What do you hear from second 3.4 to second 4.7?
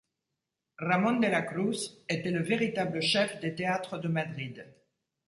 théâtres de Madrid.